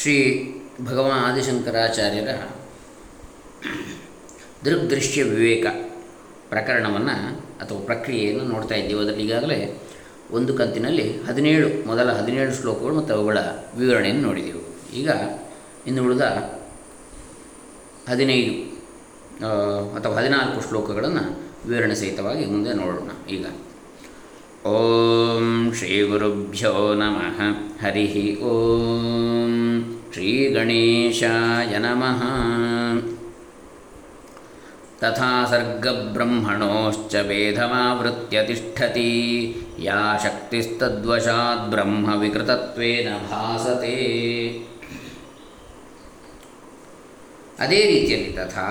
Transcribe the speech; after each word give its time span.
ಶ್ರೀ 0.00 0.16
ಭಗವಾನ್ 0.84 1.22
ಆದಿಶಂಕರಾಚಾರ್ಯರ 1.28 2.32
ದೃಗ್ದೃಶ್ಯ 4.64 5.22
ವಿವೇಕ 5.22 5.66
ಪ್ರಕರಣವನ್ನು 6.48 7.16
ಅಥವಾ 7.62 7.80
ಪ್ರಕ್ರಿಯೆಯನ್ನು 7.80 8.44
ನೋಡ್ತಾ 8.44 8.74
ಇದ್ದೀವಿ. 8.74 9.00
ಅದರಲ್ಲಿ 9.00 9.24
ಈಗಾಗಲೇ 9.24 9.58
ಒಂದು 10.30 10.52
ಕಂತಿನಲ್ಲಿ 10.54 11.06
ಹದಿನೇಳು, 11.26 11.68
ಮೊದಲ 11.86 12.08
ಹದಿನೇಳು 12.12 12.52
ಶ್ಲೋಕಗಳು 12.60 12.94
ಮತ್ತು 12.94 13.12
ಅವುಗಳ 13.14 13.38
ವಿವರಣೆಯನ್ನು 13.78 14.22
ನೋಡಿದೆವು. 14.22 14.62
ಈಗ 14.92 15.08
ಇನ್ನು 15.86 16.04
ಉಳಿದ 16.04 16.26
ಹದಿನೈದು 18.08 18.54
ಅಥವಾ 19.96 20.14
ಹದಿನಾಲ್ಕು 20.14 20.60
ಶ್ಲೋಕಗಳನ್ನು 20.68 21.24
ವಿವರಣೆ 21.68 21.94
ಸಹಿತವಾಗಿ 21.94 22.46
ಮುಂದೆ 22.46 22.72
ನೋಡೋಣ. 22.72 23.10
ಈಗ 23.30 23.46
ಓಂ 24.67 25.45
ಶ್ರೀ 25.73 25.95
ಗುರುಭ್ಯೋ 26.01 26.71
ನಮಃ 26.93 27.39
ಹರಿ 27.81 28.05
ಓಂ 28.43 29.53
ಶ್ರೀ 30.13 30.31
ಗಣೇಶಾಯ 30.53 31.73
ನಮಃ 31.77 32.21
ತಥಾ 34.99 35.31
ಸರ್ಗಬ್ರಹ್ಮಣೋಶ್ಚ 35.45 37.15
ಭೇದಮಾವೃತ್ಯ 37.27 38.43
ತಿಷ್ಠತಿ 38.43 39.09
ಯಾ 39.79 40.01
ಶಕ್ತಿಸ್ತದ್ವಶಾತ್ 40.23 41.65
ಬ್ರಹ್ಮ 41.69 42.15
ವಿಕೃತತ್ವೇನ 42.21 43.09
ಭಾಸತೆ 43.31 43.95
ಅದೇ 47.59 47.81
ರೀತಿಯಲ್ಲಿ 47.85 48.31
ತಥಾ 48.33 48.67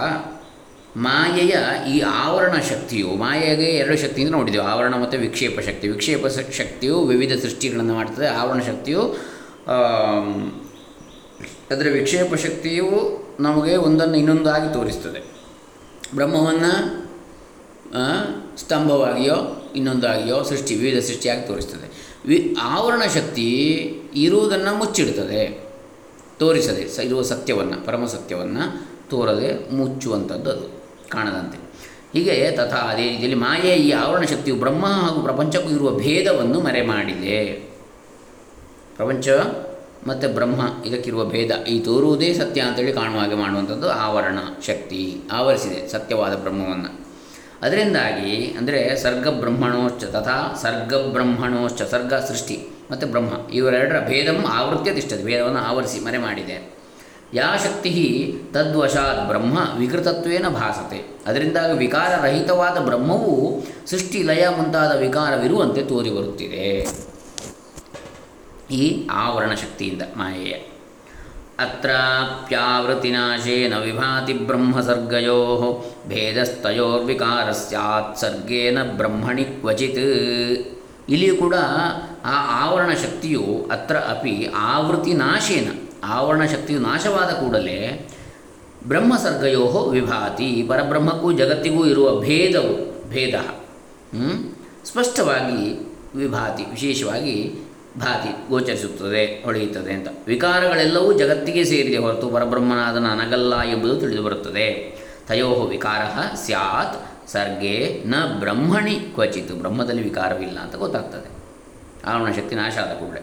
ಮಾಯೆಯ 0.97 1.55
ಈ 1.95 1.99
ಆವರಣ 1.99 2.55
ಶಕ್ತಿಯು, 2.69 3.07
ಮಾಯೆಗೆ 3.07 3.63
ಎರಡು 3.63 3.97
ಶಕ್ತಿಯಿಂದ 3.97 4.31
ನೋಡಿದೆವು 4.31 4.65
ಆವರಣ 4.65 4.95
ಮತ್ತು 4.95 5.17
ವಿಕ್ಷೇಪ 5.17 5.59
ಶಕ್ತಿ. 5.59 5.87
ವಿಕ್ಷೇಪ 5.87 6.27
ಶಕ್ತಿಯು 6.57 7.03
ವಿವಿಧ 7.03 7.33
ಸೃಷ್ಟಿಗಳನ್ನು 7.41 7.93
ಮಾಡ್ತದೆ, 7.93 8.27
ಆವರಣ 8.27 8.61
ಶಕ್ತಿಯು 8.61 9.01
ಅದರ 11.71 11.87
ವಿಕ್ಷೇಪ 11.91 12.35
ಶಕ್ತಿಯು 12.35 12.87
ನಮಗೆ 13.39 13.75
ಒಂದನ್ನು 13.75 14.17
ಇನ್ನೊಂದಾಗಿ 14.17 14.73
ತೋರಿಸ್ತದೆ. 14.73 15.21
ಬ್ರಹ್ಮವನ್ನು 16.15 17.07
ಸ್ತಂಭವಾಗಿಯೋ, 18.57 19.35
ಇನ್ನೊಂದಾಗಿಯೋ 19.75 20.43
ಸೃಷ್ಟಿ, 20.43 20.75
ವಿವಿಧ 20.75 21.03
ಸೃಷ್ಟಿಯಾಗಿ 21.03 21.47
ತೋರಿಸ್ತದೆ. 21.47 22.15
ವಿ, 22.25 22.55
ಆವರಣ 22.61 23.01
ಶಕ್ತಿ 23.13 23.49
ಇರುವುದನ್ನು 24.15 24.75
ಮುಚ್ಚಿಡ್ತದೆ, 24.75 25.65
ತೋರಿಸದೆ, 26.39 26.87
ಸ, 26.87 26.99
ಇರುವ 26.99 27.21
ಸತ್ಯವನ್ನು, 27.21 27.85
ಪರಮ 27.85 28.05
ಸತ್ಯವನ್ನು 28.05 28.87
ತೋರದೆ 29.09 29.73
ಮುಚ್ಚುವಂಥದ್ದು 29.73 30.51
ಅದು. 30.51 30.76
ಕಾಣದಂತೆ. 31.13 31.57
ಹೀಗೆ 32.13 32.35
ತಥಾ 32.51 32.79
ಅದೇ 32.91 33.05
ರೀತಿಯಲ್ಲಿ 33.09 33.39
ಮಾಯೆ 33.45 33.73
ಈ 33.85 33.89
ಆವರಣ 33.91 34.23
ಶಕ್ತಿಯು 34.23 34.55
ಬ್ರಹ್ಮ 34.55 34.85
ಹಾಗೂ 35.01 35.19
ಪ್ರಪಂಚಕ್ಕೂ 35.21 35.69
ಇರುವ 35.69 35.89
ಭೇದವನ್ನು 35.97 36.59
ಮರೆ 36.59 36.81
ಮಾಡಿದೆ 36.91 37.39
ಪ್ರಪಂಚ 38.95 39.27
ಮತ್ತು 40.07 40.27
ಬ್ರಹ್ಮ 40.35 40.61
ಇದಕ್ಕಿರುವ 40.85 41.23
ಭೇದ. 41.25 41.51
ಈ 41.67 41.75
ತೋರುವುದೇ 41.79 42.29
ಸತ್ಯ 42.33 42.61
ಅಂತೇಳಿ 42.61 42.93
ಕಾಣುವ 42.93 43.19
ಹಾಗೆ 43.19 43.35
ಮಾಡುವಂಥದ್ದು 43.35 43.87
ಆವರಣ 44.05 44.39
ಶಕ್ತಿ 44.67 45.01
ಆವರಿಸಿದೆ 45.31 45.79
ಸತ್ಯವಾದ 45.89 46.33
ಬ್ರಹ್ಮವನ್ನು. 46.35 46.91
ಅದರಿಂದಾಗಿ 47.61 48.31
ಅಂದರೆ 48.59 48.79
ಸರ್ಗ 49.03 49.27
ಬ್ರಹ್ಮಣೋಶ್ಚ 49.41 50.03
ತಥಾ 50.15 50.37
ಸರ್ಗ 50.61 50.93
ಬ್ರಹ್ಮಣೋಶ್ಚ 51.13 51.81
ಸರ್ಗ 51.93 52.13
ಸೃಷ್ಟಿ 52.29 52.57
ಮತ್ತು 52.91 53.05
ಬ್ರಹ್ಮ 53.07 53.33
ಇವರೆರಡರ 53.51 53.99
ಭೇದಂ 54.07 54.39
ಆವೃತ್ಯ 54.57 54.93
ತಿಷ್ಟದೆ 54.93 55.23
ಭೇದವನ್ನು 55.23 55.61
ಆವರಿಸಿ 55.69 55.99
ಮರೆ 55.99 56.17
ಮಾಡಿದೆ 56.17 56.57
ಯಾ 57.33 57.53
ಶಕ್ತಿ 57.63 58.35
ತದ್ವಶಾತ್ 58.53 59.27
ಬ್ರಹ್ಮ 59.27 59.57
ವಿಕೃತತ್ವೇನ 59.77 60.47
ಭಾಸತೆ. 60.47 61.19
ಅದರಿಂದಾಗಿ 61.27 61.77
ವಿಕಾರರಹಿತವಾದ 61.77 62.77
ಬ್ರಹ್ಮವು 62.77 63.63
ಸೃಷ್ಟಿ 63.87 64.23
ಲಯ 64.23 64.47
ಮುಂತಾದ 64.47 64.97
ವಿಕಾರವಿರುವಂತೆ 64.97 65.83
ತೋರಿಬರುತ್ತಿದೆ. 65.83 66.87
ಈ 68.73 69.07
ಆವರಣ 69.11 69.53
ಶಕ್ತಿಯಿಂದ 69.53 70.01
ಮಾಯೆಯ. 70.01 70.53
ಅತ್ರಾಪ್ಯಾವೃತಿನಾಶೇನ 71.59 73.77
ವಿಭಾತಿ 73.77 74.33
ಬ್ರಹ್ಮಸರ್ಗಯೋ 74.33 75.85
ಭೇದಸ್ತಯೋರ್ವಿಕಾರ 76.07 77.51
ಸ್ಯಾತ್ 77.51 78.17
ಸರ್ಗೇನ 78.17 78.83
ಬ್ರಹ್ಮಣಿ 78.83 79.43
ಕ್ವಚಿತ್. 79.43 80.75
ಇಲ್ಲಿಯೂ 81.09 81.35
ಕೂಡ 81.35 81.55
ಆ 82.25 82.65
ಆವರಣ 82.65 82.93
ಶಕ್ತಿಯು 82.93 83.67
ಅತ್ರ 83.71 83.97
ಅಪಿ 83.97 84.47
ಆವೃತಿ 84.55 85.13
ನಾಶೇನ 85.13 85.86
ಆವರಣ 86.03 86.45
ಶಕ್ತಿಯು 86.45 86.79
ನಾಶವಾದ 86.79 87.29
ಕೂಡಲೇ 87.29 88.09
ಬ್ರಹ್ಮಸರ್ಗಯೋ 88.87 89.89
ವಿಭಾತಿ 89.89 90.65
ಪರಬ್ರಹ್ಮಕ್ಕೂ 90.69 91.31
ಜಗತ್ತಿಗೂ 91.31 91.85
ಇರುವ 91.85 92.19
ಭೇದವು, 92.19 93.09
ಭೇದ. 93.09 93.35
ಸ್ಪಷ್ಟವಾಗಿ 94.85 95.91
ವಿಭಾತಿ, 96.15 96.63
ವಿಶೇಷವಾಗಿ 96.63 97.53
ಭಾತಿ 97.99 98.49
ಗೋಚರಿಸುತ್ತದೆ, 98.49 99.43
ಹೊಳೆಯುತ್ತದೆ 99.43 99.93
ಅಂತ. 99.93 100.07
ವಿಕಾರಗಳೆಲ್ಲವೂ 100.27 101.13
ಜಗತ್ತಿಗೆ 101.13 101.63
ಸೇರಿದೆ 101.63 101.97
ಹೊರತು 101.97 102.29
ಪರಬ್ರಹ್ಮನಾದ 102.29 102.97
ನನಗಲ್ಲ 102.97 103.61
ಎಂಬುದು 103.61 103.95
ತಿಳಿದು 103.95 104.23
ಬರುತ್ತದೆ 104.23 104.97
ತಯೋ 105.27 105.49
ವಿಕಾರ 105.49 106.01
ಸ್ಯಾತ್, 106.35 107.29
ಸರ್ಗೆ 107.31 108.03
ನ 108.05 108.15
ಬ್ರಹ್ಮಣಿ 108.39 108.95
ಕ್ವಚಿತ್. 108.95 109.51
ಬ್ರಹ್ಮದಲ್ಲಿ 109.51 110.03
ವಿಕಾರವಿಲ್ಲ 110.03 110.59
ಅಂತ 110.59 110.75
ಗೊತ್ತಾಗ್ತದೆ. 110.75 111.29
ಆವರಣ 112.09 112.31
ಶಕ್ತಿ 112.31 112.55
ನಾಶ 112.55 112.77
ಆದ 112.77 112.93
ಕೂಡಲೇ. 112.93 113.21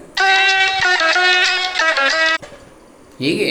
ಹೀಗೆ 3.19 3.51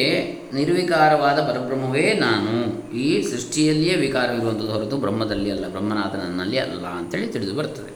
ನಿರ್ವಿಕಾರವಾದ 0.53 1.39
ಪರಬ್ರಹ್ಮವೇ 1.39 2.13
ನಾನು. 2.13 2.53
ಈ 2.91 3.21
ಸೃಷ್ಟಿಯಲ್ಲಿಯೇ 3.21 3.95
ವಿಕಾರವಿರುವಂಥದ್ದು 3.95 4.71
ಹೊರತು 4.71 4.97
ಬ್ರಹ್ಮದಲ್ಲಿ 4.97 5.51
ಅಲ್ಲ 5.51 5.67
ಬ್ರಹ್ಮನಾದ 5.67 6.15
ನನ್ನಲ್ಲಿ 6.15 6.57
ಅಲ್ಲ 6.57 6.85
ಅಂತೇಳಿ 6.85 7.27
ತಿಳಿದು 7.27 7.53
ಬರ್ತದೆ. 7.53 7.93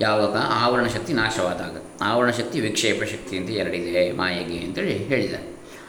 ಯಾವಾಗ? 0.00 0.36
ಆವರಣ 0.36 0.86
ಶಕ್ತಿ 0.86 1.12
ನಾಶವಾದಾಗ. 1.12 1.76
ಆವರಣ 2.02 2.30
ಶಕ್ತಿ 2.30 2.60
ವಿಕ್ಷೇಪ 2.60 3.02
ಶಕ್ತಿ 3.02 3.36
ಅಂತ 3.36 3.50
ಎರಡಿದೆ, 3.50 4.12
ಮಾಯೆಗೆ 4.12 4.58
ಅಂತೇಳಿ 4.58 4.96
ಹೇಳಿದ 4.96 5.34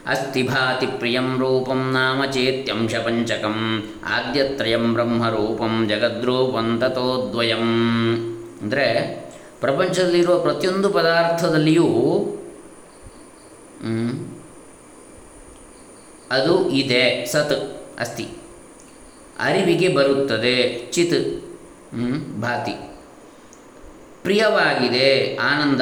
ಅಸ್ತಿಭಾತಿ 0.06 0.86
ಪ್ರಿಯಂ 0.86 1.38
ರೂಪಂ 1.38 1.92
ನಾಮ 1.92 2.24
ಚೇತ್ಯಂಶ 2.24 2.94
ಪಂಚಕಂ 2.94 3.88
ಆದ್ಯತ್ರಯಂ 4.06 4.92
ಬ್ರಹ್ಮರೂಪಂ 4.92 5.86
ಜಗದ್ರೂಪಂ 5.88 6.78
ತಥೋದ್ವಯಂ. 6.80 7.66
ಅಂದರೆ 8.62 8.86
ಪ್ರಪಂಚದಲ್ಲಿರುವ 9.60 10.38
ಪ್ರತಿಯೊಂದು 10.38 10.88
ಪದಾರ್ಥದಲ್ಲಿಯೂ 10.88 11.88
ಅದು 16.30 16.68
ಇದೆ 16.70 17.26
ಸತ್ 17.26 17.54
ಅಸ್ತಿ. 17.98 18.28
ಅರಿವಿಗೆ 19.38 19.88
ಬರುತ್ತದೆ 19.88 20.86
ಚಿತ್ 20.92 21.18
ಭಾತಿ. 22.40 22.72
ಪ್ರಿಯವಾಗಿದೆ 24.22 25.36
ಆನಂದ 25.36 25.80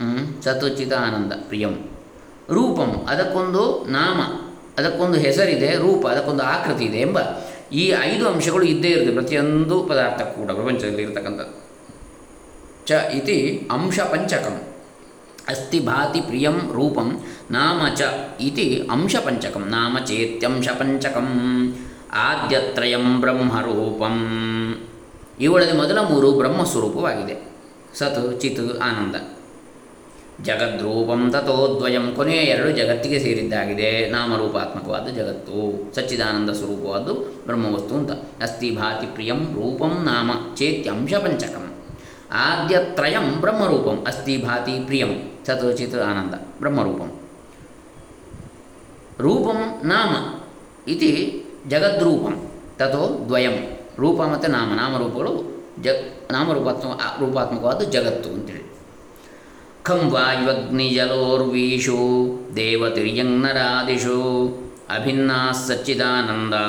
ಹ್ಮ್, 0.00 0.42
ಸತ್ 0.42 0.76
ಚಿತ್ 0.76 0.92
ಆನಂದ 0.92 1.32
ಪ್ರಿಯಂ. 1.48 1.74
ರೂಪಂ 2.50 3.06
ಅದಕ್ಕೊಂದು 3.08 3.84
ನಾಮ 3.88 4.20
ಅದಕ್ಕೊಂದು 4.78 5.18
ಹೆಸರಿದೆ 5.18 5.76
ರೂಪ 5.76 6.06
ಅದಕ್ಕೊಂದು 6.06 6.42
ಆಕೃತಿ 6.42 6.84
ಇದೆ 6.84 6.98
ಎಂಬ 6.98 7.18
ಈ 7.72 7.92
ಐದು 8.02 8.28
ಅಂಶಗಳು 8.28 8.62
ಇದ್ದೇ 8.62 8.88
ಇರುತ್ತೆ 8.88 9.12
ಪ್ರತಿಯೊಂದು 9.14 9.82
ಪದಾರ್ಥ 9.82 10.22
ಕೂಡ 10.22 10.50
ಪ್ರಪಂಚದಲ್ಲಿ 10.50 11.02
ಇರತಕ್ಕಂಥದ್ದು. 11.02 11.54
ಚ 12.86 12.92
ಇತಿ 12.92 13.68
ಅಂಶ 13.70 14.00
ಪಂಚಕಂ. 14.00 14.71
ಅಸ್ತಿ 15.48 15.80
ಭಾತಿ 15.80 16.20
ಪ್ರಿಯಂ 16.20 16.60
ರೂಪಂ 16.72 17.20
ನಾಮ 17.50 17.94
ಚ 17.94 18.02
ಇತಿ 18.40 18.88
ಅಂಶಪಂಚಕಂ, 18.90 19.64
ನಾಮ 19.68 19.98
ಚೇತ್ಯಂಶಪಂಚಕಂ, 19.98 21.28
ಆದ್ಯತ್ರಯಂ 22.12 23.20
ಬ್ರಹ್ಮರೂಪಂ. 23.20 24.16
ಇವುಗಳಲ್ಲಿ 25.40 25.76
ಮೊದಲ 25.76 25.98
ಮೂರು 26.00 26.32
ಬ್ರಹ್ಮಸ್ವರೂಪವಾಗಿದೆ. 26.32 27.52
ಸತ್, 27.94 28.40
ಚಿತ್, 28.40 28.80
ಆನಂದ. 28.80 29.16
ಜಗದ್ರೂಪಂ 30.44 31.30
ತಥೋದ್ವಯಂ, 31.32 32.12
ಕೊನೆಯ 32.16 32.40
ಎರಡು 32.40 32.70
ಜಗತ್ತಿಗೆ 32.70 33.18
ಸೇರಿದ್ದಾಗಿದೆ. 33.18 34.08
ನಾಮರೂಪಾತ್ಮಕವಾದ 34.08 35.08
ಜಗತ್ತು, 35.08 35.92
ಸಚ್ಚಿದಾನಂದ 35.94 36.50
ಸ್ವರೂಪವಾದ್ದು 36.50 37.14
ಬ್ರಹ್ಮವಸ್ತು 37.46 37.94
ಅಂತ. 37.94 38.10
ಅಸ್ತಿ 38.42 38.70
ಭಾತಿ 38.70 39.06
ಪ್ರಿಯಂ 39.06 39.38
ರೂಪಂ 39.38 40.04
ನಾಮ 40.04 40.54
ಚೇತ್ಯಂಶ 40.54 41.14
ಪಂಚಕಂ 41.14 41.71
ಆದ್ಯತ್ರಯಂ 42.40 43.26
ಬ್ರಹ್ಮರೂಪಂ 43.40 43.96
ಭಾತಿ 44.42 44.74
ಪ್ರಿಯಂ 44.86 45.12
ಸತ್ 45.46 45.66
ಚಿತ್ 45.76 45.96
ಆನಂದ 46.00 46.34
ಬ್ರಹ್ಮರೂಪಂ 46.60 47.10
ರೂಪಂ 49.20 49.58
ನಾಮ 49.84 50.12
ಇತಿ 50.88 51.10
ಜಗದ್ರೂಪಂ 51.68 52.34
ತಥೋ 52.76 53.04
ದ್ವಯಂ 53.28 53.56
ರೂಪ 53.98 54.20
ಮತ್ತು 54.22 54.48
ನಾಮ 54.50 54.68
ನಾಮರೂಪಗಳು 54.74 55.32
ಜ 55.82 55.88
ನಾಮರೂಪಾತ್ಮ 56.30 56.92
ರೂಪಾತ್ಮಕವಾದ 57.20 57.82
ಜಗತ್ತು 57.90 58.30
ಅಂತೇಳಿ 58.30 58.66
ಖಂ 59.82 60.00
ವಾಯುವಗ್ನಿಜಲೋರ್ವೀಷು 60.14 62.00
ದೇವತಿರ್ಯಂನರಾದಿಷು 62.56 64.18
ಅಭಿನ್ನಾ 64.90 65.38
ಸಚ್ಚಿದಾನಂದಾ 65.60 66.64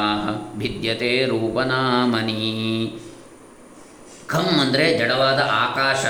ಭಿದ್ಯತೆ 0.57 1.11
ರೂಪನಾಮನಿ 1.25 2.37
ಖಂ 4.33 4.59
ಅಂದರೆ 4.61 4.97
ಜಡವಾದ 4.97 5.39
ಆಕಾಶ, 5.51 6.05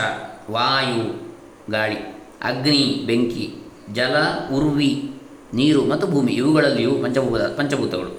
ವಾಯು, 0.52 1.36
ಗಾಳಿ, 1.72 1.96
ಅಗ್ನಿ, 2.44 3.04
ಬೆಂಕಿ, 3.06 3.56
ಜಲ, 3.94 4.16
ಉರ್ವಿ, 4.54 5.12
ನೀರು 5.54 5.86
ಮತ್ತು 5.86 6.08
ಭೂಮಿ. 6.08 6.31
ಇವುಗಳಲ್ಲಿಯೂ 6.31 6.92
ಪಂಚಭೂತ, 6.92 7.42
ಪಂಚಭೂತಗಳು. 7.42 8.10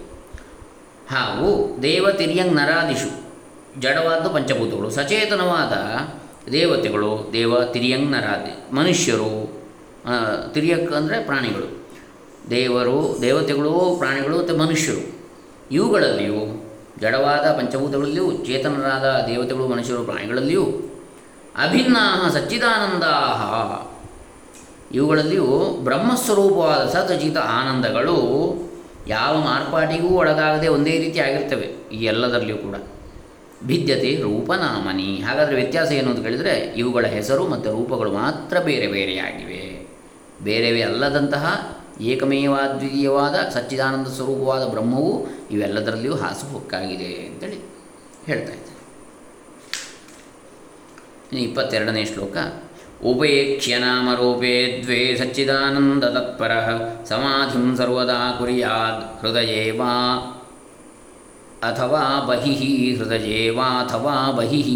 ಹಾಗೂ 1.11 1.79
ದೇವತಿರ್ಯಂಗ್ 1.83 2.53
ನರಾದಿಷು, 2.53 3.11
ಜಡವಾದ 3.81 4.27
ಪಂಚಭೂತಗಳು. 4.27 4.91
ಸಚೇತನವಾದ 4.91 5.73
ದೇವತೆಗಳು, 6.51 7.31
ದೇವ 7.33 7.65
ತಿರಿಯಂಗ್ 7.65 8.11
ನರಾದಿ, 8.11 8.75
ಮನುಷ್ಯರು 8.75 9.63
ತಿರ್ಯಕ್ 10.53 10.93
ಅಂದರೆ 10.93 11.25
ಪ್ರಾಣಿಗಳು. 11.25 11.87
ದೇವರು, 12.51 13.19
ದೇವತೆಗಳು, 13.23 13.97
ಪ್ರಾಣಿಗಳು 13.99 14.39
ಮತ್ತು 14.39 14.57
ಮನುಷ್ಯರು. 14.57 15.19
ಇವುಗಳಲ್ಲಿಯೂ 15.71 16.64
ಜಡವಾದ 17.01 17.47
ಪಂಚಭೂತಗಳಲ್ಲಿಯೂ 17.59 18.33
ಚೇತನರಾದ 18.33 19.27
ದೇವತೆಗಳು 19.27 19.69
ಮನುಷ್ಯರು 19.69 20.05
ಪ್ರಾಣಿಗಳಲ್ಲಿಯೂ 20.05 20.65
ಅಭಿನ್ನ 21.63 21.97
ಸಚ್ಚಿದಾನಂದಾ 22.33 23.15
ಇವುಗಳಲ್ಲಿಯೂ 24.93 25.81
ಬ್ರಹ್ಮಸ್ವರೂಪವಾದ 25.81 26.89
ಸತಚಿತ 26.89 27.37
ಆನಂದಗಳು 27.37 28.19
ಯಾವ 29.07 29.41
ಮಾರ್ಪಾಟಿಗೂ 29.41 30.09
ಒಳಗಾಗದೆ 30.09 30.69
ಒಂದೇ 30.69 30.99
ರೀತಿ 30.99 31.21
ಆಗಿರ್ತವೆ, 31.21 31.67
ಈ 31.93 32.05
ಎಲ್ಲದರಲ್ಲಿಯೂ 32.05 32.57
ಕೂಡ. 32.57 32.75
ಭಿದ್ಯತೆ 33.65 34.23
ರೂಪನಾಮನಿ. 34.23 35.17
ಹಾಗಾದರೆ 35.17 35.55
ವ್ಯತ್ಯಾಸ 35.55 35.93
ಏನು 35.93 36.11
ಅಂತ 36.11 36.23
ಕೇಳಿದರೆ, 36.23 36.75
ಇವುಗಳ 36.77 37.07
ಹೆಸರು 37.07 37.49
ಮತ್ತು 37.49 37.71
ರೂಪಗಳು 37.73 38.13
ಮಾತ್ರ 38.13 38.59
ಬೇರೆ 38.59 38.87
ಬೇರೆಯಾಗಿವೆ. 38.87 39.89
ಬೇರೆವೇ 40.43 40.83
ಅಲ್ಲದಂತಹ 40.83 41.74
ಏಕಮೇವಾದ್ವಿತೀಯವಾದ 42.01 43.35
ಸಚ್ಚಿದಾನಂದ 43.55 44.07
ಸ್ವರೂಪವಾದ 44.07 44.69
ಬ್ರಹ್ಮವು 44.69 45.27
ಇವೆಲ್ಲದರಲ್ಲಿಯೂ 45.51 46.17
ಹಾಸುಹೊಕ್ಕಾಗಿದೆ 46.17 47.05
ಅಂತೇಳಿ 47.05 47.57
ಹೇಳ್ತಾ 48.27 48.53
ಇದ್ದಾರೆ. 48.53 48.61
ಇಪ್ಪತ್ತೆರಡನೇ 51.43 52.05
ಶ್ಲೋಕ 52.05 52.37
ಉಪೇಕ್ಷ್ಯ 53.03 53.79
ನಾಮರೂಪೇ 53.79 54.83
ದ್ವೇ 54.85 55.17
ಸಚ್ಚಿದಾನಂದ 55.17 56.05
ತತ್ಪರ 56.05 56.53
ಸಮಾಧಿಂ 57.09 57.77
ಸರ್ವದಾ 57.77 58.37
ಕುರ್ಯಾದ್ 58.39 59.21
ಹೃದಯೇ 59.21 59.71
ವಾ 59.71 59.93
ಅಥವಾ 61.63 62.27
ಬಹಿಹಿ 62.29 62.97
ಹೃದಯೇ 62.97 63.51
ವಾ 63.51 63.65
ಅಥವಾ 63.65 64.31
ಬಹಿಃ 64.31 64.69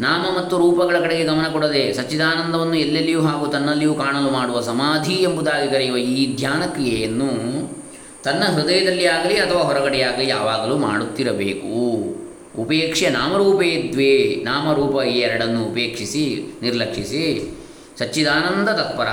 ನಾಮ 0.00 0.38
ಮತ್ತು 0.38 0.58
ರೂಪಗಳ 0.58 0.96
ಕಡೆಗೆ 1.00 1.24
ಗಮನ 1.24 1.46
ಕೊಡದೆ 1.48 1.92
ಸಚ್ಚಿದಾನಂದವನ್ನು 1.92 2.74
ಎಲ್ಲೆಲ್ಲಿಯೂ 2.74 3.20
ಹಾಗೂ 3.22 3.46
ತನ್ನಲ್ಲಿಯೂ 3.46 3.94
ಕಾಣಲು 3.94 4.30
ಮಾಡುವ 4.30 4.60
ಸಮಾಧಿ 4.60 5.12
ಎಂಬುದಾಗಿ 5.12 5.70
ಕರೆಯುವ 5.70 5.96
ಈ 5.96 6.36
ಧ್ಯಾನ 6.36 6.62
ಕ್ರಿಯೆಯನ್ನು 6.66 7.30
ತನ್ನ 8.24 8.44
ಹೃದಯದಲ್ಲಿ 8.44 9.06
ಆಗಲಿ 9.06 9.36
ಅಥವಾ 9.36 9.62
ಹೊರಗಡೆಯಾಗಲಿ 9.62 10.28
ಯಾವಾಗಲೂ 10.28 10.76
ಮಾಡುತ್ತಿರಬೇಕು. 10.76 11.70
ಉಪೇಕ್ಷೆ 12.62 13.10
ನಾಮರೂಪೇ 13.10 13.90
ದ್ವೇ, 13.92 14.42
ನಾಮರೂಪ 14.44 15.02
ಈ 15.02 15.18
ಎರಡನ್ನು 15.18 15.64
ಉಪೇಕ್ಷಿಸಿ, 15.64 16.24
ನಿರ್ಲಕ್ಷಿಸಿ, 16.62 17.56
ಸಚ್ಚಿದಾನಂದ 17.98 18.68
ತತ್ಪರ 18.68 19.08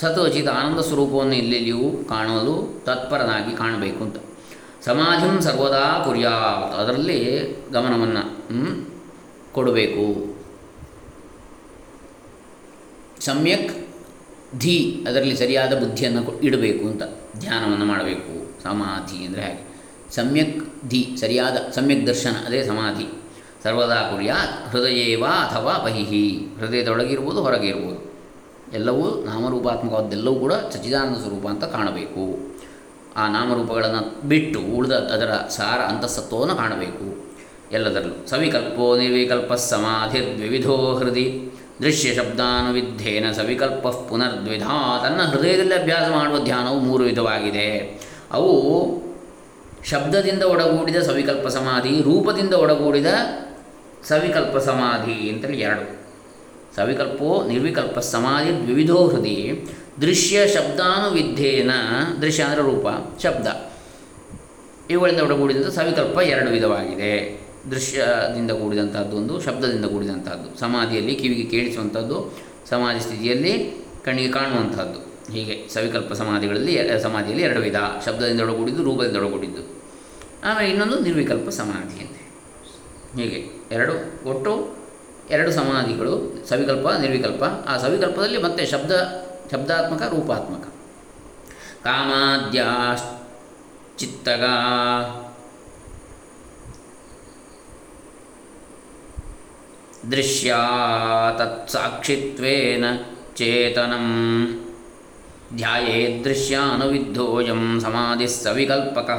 ಸತ್ವಚಿತ 0.00 0.48
ಆನಂದ 0.48 0.80
ಸ್ವರೂಪವನ್ನು 0.80 1.34
ಎಲ್ಲೆಲ್ಲಿಯೂ 1.34 2.04
ಕಾಣಲು 2.08 2.82
ತತ್ಪರನಾಗಿ 2.84 3.56
ಕಾಣಬೇಕು 3.56 4.04
ಅಂತ. 4.04 4.16
ಸಮಾಧಿಂ 4.84 5.40
ಸರ್ವದಾ 5.40 6.02
ಕುರ್ಯಾತ್. 6.04 6.80
ಅದರಲ್ಲಿ 6.80 7.20
ಗಮನವನ್ನು 7.72 8.97
ಕೊಡಬೇಕು. 9.52 10.38
ಸಮ್ಯಕ್ 13.20 13.88
ಧಿ 14.58 15.04
ಅದರಲ್ಲಿ 15.08 15.36
ಸರಿಯಾದ 15.36 15.78
ಬುದ್ಧಿಯನ್ನು 15.78 16.40
ಇಡಬೇಕು 16.40 16.88
ಅಂತ 16.88 17.02
ಧ್ಯಾನವನ್ನು 17.38 17.84
ಮಾಡಬೇಕು. 17.84 18.62
ಸಮಾಧಿ 18.62 19.24
ಅಂದರೆ 19.24 19.42
ಹಾಗೆ. 19.42 19.68
ಸಮ್ಯಕ್ 20.14 20.88
ಧಿ 20.88 21.16
ಸರಿಯಾದ, 21.20 21.56
ಸಮ್ಯಕ್ 21.70 22.06
ದರ್ಶನ 22.06 22.36
ಅದೇ 22.46 22.64
ಸಮಾಧಿ. 22.64 23.06
ಸರ್ವದಾ 23.62 23.94
ಕುರ್ಯಾತ್ 23.94 24.68
ಹೃದಯೇವಾ 24.68 25.28
ಅಥವಾ 25.28 25.84
ಬಹಿಹಿ 25.84 26.38
ಹೃದಯದೊಳಗಿರ್ಬೋದು 26.58 27.42
ಹೊರಗೆ 27.42 27.66
ಇರ್ಬೋದು 27.66 28.08
ಎಲ್ಲವೂ 28.74 29.24
ನಾಮರೂಪಾತ್ಮಕವಾದ್ದೆಲ್ಲವೂ 29.24 30.34
ಕೂಡ 30.34 30.52
ಸಚ್ಚಿದಾನಂದ 30.52 31.16
ಸ್ವರೂಪ 31.16 31.46
ಅಂತ 31.46 31.64
ಕಾಣಬೇಕು. 31.64 32.38
ಆ 33.16 33.28
ನಾಮರೂಪಗಳನ್ನು 33.28 34.28
ಬಿಟ್ಟು 34.28 34.60
ಉಳಿದ 34.60 34.92
ಅದರ 34.92 35.30
ಸಾರ 35.48 35.80
ಅಂತಸತ್ವವನ್ನು 35.80 36.56
ಕಾಣಬೇಕು. 36.56 37.17
ಎಲ್ಲದರಲ್ಲೂ. 37.72 38.26
ಸವಿಕಲ್ಪೋ 38.26 38.96
ನಿರ್ವಿಕಲ್ಪ 38.98 39.54
ಸಮಾಧಿ 39.54 40.36
ದ್ವಿವಿಧೋ 40.36 40.76
ಹೃದಯ 40.76 41.48
ದೃಶ್ಯ 41.82 42.14
ಶಬ್ದಾನುವಿಧ್ಯೇನ 42.14 43.32
ಸವಿಕಲ್ಪ 43.32 43.88
ಪುನರ್ದ್ವಿಧಾ. 43.88 45.06
ತನ್ನ 45.08 45.22
ಹೃದಯದಲ್ಲಿ 45.22 45.74
ಅಭ್ಯಾಸ 45.74 46.10
ಮಾಡುವ 46.10 46.44
ಧ್ಯಾನವು 46.44 46.78
ಮೂರು 46.78 47.04
ವಿಧವಾಗಿದೆ. 47.04 48.00
ಅವು 48.30 48.52
ಶಬ್ದದಿಂದ 49.84 50.42
ಒಡಗೂಡಿದ 50.42 50.96
ಸವಿಕಲ್ಪ 50.96 51.48
ಸಮಾಧಿ, 51.48 52.02
ರೂಪದಿಂದ 52.02 52.54
ಒಡಗೂಡಿದ 52.54 53.06
ಸವಿಕಲ್ಪ 54.04 54.58
ಸಮಾಧಿ 54.58 55.30
ಅಂತೇಳಿ 55.30 55.58
ಎರಡು. 55.58 55.98
ಸವಿಕಲ್ಪೋ 56.76 57.46
ನಿರ್ವಿಕಲ್ಪ 57.48 57.98
ಸಮಾಧಿ 57.98 58.62
ದ್ವಿವಿಧೋ 58.62 59.08
ಹೃದಯ 59.08 59.52
ದೃಶ್ಯ 60.00 60.48
ಶಬ್ದಾನುವಿಧ್ಯೇನ 60.48 61.70
ದೃಶ್ಯ 62.22 62.42
ಅಂದರೆ 62.42 62.62
ರೂಪ, 62.62 62.86
ಶಬ್ದ. 63.22 63.46
ಇವುಗಳಿಂದ 64.90 65.20
ಒಡಗೂಡಿದಂಥ 65.20 65.66
ಸವಿಕಲ್ಪ 65.66 66.18
ಎರಡು 66.18 66.50
ವಿಧವಾಗಿದೆ. 66.50 67.47
ದೃಶ್ಯದಿಂದ 67.70 68.50
ಕೂಡಿದಂಥದ್ದು 68.50 69.16
ಒಂದು, 69.16 69.40
ಶಬ್ದದಿಂದ 69.40 69.84
ಕೂಡಿದಂಥದ್ದು 69.84 70.58
ಸಮಾಧಿಯಲ್ಲಿ 70.58 71.14
ಕಿವಿಗೆ 71.14 71.42
ಕೇಳಿಸುವಂಥದ್ದು 71.42 72.34
ಸಮಾಧಿ 72.68 73.00
ಸ್ಥಿತಿಯಲ್ಲಿ 73.00 73.84
ಕಣ್ಣಿಗೆ 74.04 74.32
ಕಾಣುವಂಥದ್ದು 74.32 75.32
ಹೀಗೆ 75.32 75.68
ಸವಿಕಲ್ಪ 75.68 76.12
ಸಮಾಧಿಗಳಲ್ಲಿ 76.12 77.02
ಸಮಾಧಿಯಲ್ಲಿ 77.02 77.44
ಎರಡು 77.44 77.60
ವಿಧ, 77.60 77.76
ಶಬ್ದದಿಂದ 78.04 78.40
ಒಳಗೂಡಿದ್ದು, 78.40 78.82
ರೂಪದಿಂದ 78.82 79.16
ಒಳಗೂಡಿದ್ದು. 79.16 79.82
ಆಮೇಲೆ 80.44 80.70
ಇನ್ನೊಂದು 80.70 81.00
ನಿರ್ವಿಕಲ್ಪ 81.00 81.48
ಸಮಾಧಿ 81.48 82.00
ಅಂತ 82.00 82.16
ಹೀಗೆ 83.20 83.74
ಎರಡು, 83.74 84.28
ಒಟ್ಟು 84.28 84.78
ಎರಡು 85.30 85.52
ಸಮಾಧಿಗಳು, 85.52 86.44
ಸವಿಕಲ್ಪ, 86.48 86.88
ನಿರ್ವಿಕಲ್ಪ. 86.88 87.44
ಆ 87.44 87.78
ಸವಿಕಲ್ಪದಲ್ಲಿ 87.78 88.42
ಮತ್ತೆ 88.42 88.66
ಶಬ್ದ, 88.66 88.92
ಶಬ್ದಾತ್ಮಕ, 89.52 90.02
ರೂಪಾತ್ಮಕ. 90.02 90.74
ಕಾಮಾದ್ಯಾಶ್ಚಿತ್ತಗ. 91.84 94.44
ದೃಶ್ಯ 100.10 100.54
ತತ್ಸಾಕ್ಷಿತ್ವೇನ 101.38 102.84
ಚೇತನಂ. 103.36 104.06
ಧ್ಯಾಯೇ 105.56 106.22
ದೃಶ್ಯಾನುವಿದ್ಧೋಯಂ 106.24 107.80
ಸಮಾಧಿ 107.80 108.28
ಸವಿಕಲ್ಪಕ. 108.28 109.10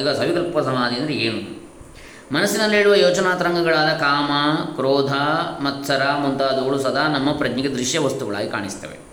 ಈಗ 0.00 0.08
ಸವಿಕಲ್ಪ 0.08 0.58
ಸಮಾಧಿ 0.58 0.96
ಅಂದರೆ 0.96 1.14
ಏನು? 1.14 1.58
ಮನಸ್ಸಿನಲ್ಲಿಡುವ 2.32 2.94
ಯೋಚನಾ 2.94 3.34
ತರಂಗಗಳಾದ 3.34 3.88
ಕಾಮ, 3.88 4.54
ಕ್ರೋಧ, 4.74 5.12
ಮತ್ಸರ 5.60 6.02
ಮುಂತಾದವುಗಳು 6.20 6.78
ಸದಾ 6.78 7.08
ನಮ್ಮ 7.08 7.32
ಪ್ರಜ್ಞೆಗೆ 7.32 7.68
ದೃಶ್ಯ 7.68 7.98
ವಸ್ತುಗಳಾಗಿ 7.98 8.50
ಕಾಣಿಸ್ತವೆ. 8.50 9.08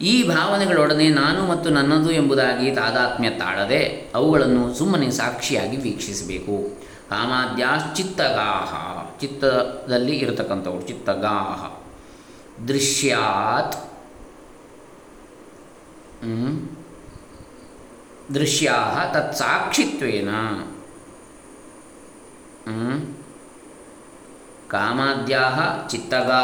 ಈ 0.00 0.28
ಭಾವನೆಗಳೊಡನೆ 0.28 1.08
ನಾನು 1.08 1.46
ಮತ್ತು 1.46 1.70
ನನ್ನದು 1.70 2.10
ಎಂಬುದಾಗಿ 2.10 2.70
ತಾದಾತ್ಮ್ಯ 2.70 3.30
ತಾಳದೆ 3.30 4.10
ಅವುಗಳನ್ನು 4.14 4.74
ಸುಮ್ಮನೆ 4.74 5.10
ಸಾಕ್ಷಿಯಾಗಿ 5.10 5.76
ವೀಕ್ಷಿಸಬೇಕು. 5.76 6.86
ಕಾಮಾದ್ಯಾಶ್ಚಿತ್ತಗಾಹ, 7.10 8.72
ಚಿತ್ತದಲ್ಲಿ 9.18 10.16
ಇರತಕ್ಕಂಥವು 10.16 10.82
ಚಿತ್ತಗಾಹ. 10.82 11.60
ದೃಶ್ಯಾತ್ 12.64 13.76
ದೃಶ್ಯಾ 18.34 19.10
ತತ್ಸಾಕ್ಷಿತ್ವೇನ. 19.14 20.30
ಕಾಮಾದ್ಯಾ 24.68 25.42
ಚಿತ್ತಗಾ 25.88 26.42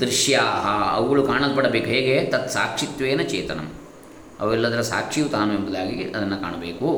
ದೃಶ್ಯಾ 0.00 0.40
ಅವುಗಳು 0.92 1.26
ಕಾಣಲ್ಪಡಬೇಕು 1.26 1.86
ಹೇಗೆ? 1.86 2.24
ತತ್ಸಾಕ್ಷಿತ್ವೇನ 2.24 3.20
ಚೇತನಂ. 3.22 3.72
ಅವೆಲ್ಲದರ 4.40 4.80
ಸಾಕ್ಷಿಯು 4.80 5.28
ತಾನು 5.28 5.52
ಎಂಬುದಾಗಿ 5.54 6.04
ಅದನ್ನು 6.10 6.36
ಕಾಣಬೇಕು. 6.36 6.88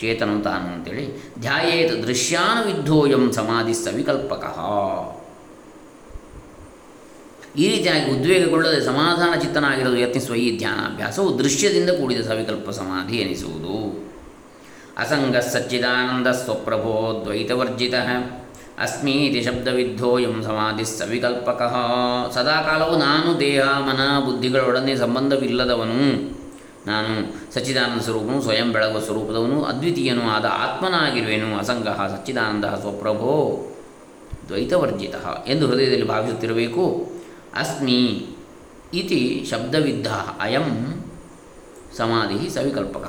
ಚೇತನಂ 0.00 0.38
ತಾನು 0.42 0.66
ಅಂತೇಳಿ, 0.74 1.04
ಧ್ಯಾಯೇತ್ 1.40 1.94
ದೃಶ್ಯಾನುವಿದ್ಧೋಯಂ 2.06 3.24
ಸಮಾಧಿ 3.32 3.74
ಸವಿಕಲ್ಪಕ 3.84 4.44
ಈ 7.62 7.66
ರೀತಿಯಾಗಿ 7.72 8.06
ಉದ್ವೇಗಗೊಳ್ಳದೆ 8.12 8.78
ಸಮಾಧಾನ 8.84 9.32
ಚಿತ್ತನಾಗಿರಲು 9.40 9.98
ಯತ್ನಿಸುವ 9.98 10.36
ಈ 10.44 10.48
ಧ್ಯಾನಾಭ್ಯಾಸವು 10.58 11.28
ದೃಶ್ಯದಿಂದ 11.38 11.90
ಕೂಡಿದ 11.90 12.22
ಸವಿಕಲ್ಪ 12.28 12.70
ಸಮಾಧಿ 12.70 13.16
ಎನಿಸುವುದು. 13.16 13.76
ಅಸಂಗ 15.02 15.36
ಸಚ್ಚಿದಾನಂದ 15.36 16.28
ಸ್ವಪ್ರಭೋ 16.40 16.94
ದ್ವೈತವರ್ಜಿತ, 17.24 17.94
ಅಸ್ಮೀತಿ 18.84 19.40
ಶಬ್ದವಿದ್ಧೋಯಂ 19.42 20.36
ಸಮಾಧಿ 20.42 20.84
ಸವಿಕಲ್ಪಕ 20.98 21.62
ಸದಾಕಾಲವು 22.34 22.96
ನಾನು 22.98 23.40
ದೇಹ, 23.40 23.64
ಮನ, 23.88 24.00
ಬುದ್ಧಿಗಳೊಡನೆ 24.26 24.96
ಸಂಬಂಧವಿಲ್ಲದವನು. 24.96 26.00
ನಾನು 26.86 27.12
ಸಚ್ಚಿದಾನಂದ 27.54 28.00
ಸ್ವರೂಪನು, 28.06 28.38
ಸ್ವಯಂ 28.42 28.68
ಬೆಳಗುವ 28.72 29.00
ಸ್ವರೂಪದವನು, 29.00 29.58
ಅದ್ವಿತೀಯನೂ 29.62 30.24
ಆದ 30.28 30.46
ಆತ್ಮನಾಗಿರುವೆನು, 30.64 31.48
ಅಸಂಗ 31.58 31.88
ಸಚ್ಚಿದಾನಂದ 32.14 32.66
ಸ್ವಪ್ರಭೋ 32.82 33.34
ದ್ವೈತವರ್ಜಿತ 34.48 35.14
ಎಂದು 35.46 35.64
ಹೃದಯದಲ್ಲಿ 35.66 36.08
ಭಾವಿಸುತ್ತಿರಬೇಕು. 36.08 36.84
ಅಸ್ಮಿ 37.54 38.00
ಇತಿ 38.94 39.20
ಶಬ್ದವಿದ್ಧ 39.50 40.08
ಅಯಂ 40.40 40.68
ಸಮಾಧಿ 41.96 42.38
ಸವಿಕಲ್ಪಕ. 42.54 43.06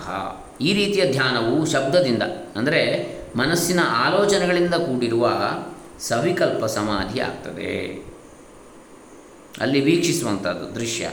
ಈ 0.61 0.69
ರೀತಿಯ 0.73 1.03
ಧ್ಯಾನವು 1.11 1.53
ಶಬ್ದದಿಂದ, 1.71 2.23
ಅಂದರೆ 2.55 2.81
ಮನಸ್ಸಿನ 3.35 3.81
ಆಲೋಚನೆಗಳಿಂದ 4.05 4.75
ಕೂಡಿರುವ 4.85 5.25
ಸವಿಕಲ್ಪ 5.99 6.63
ಸಮಾಧಿ 6.77 7.19
ಆಗ್ತದೆ. 7.19 7.73
ಅಲ್ಲಿ 9.61 9.79
ವೀಕ್ಷಿಸುವಂಥದ್ದು 9.79 10.65
ದೃಶ್ಯ. 10.75 11.09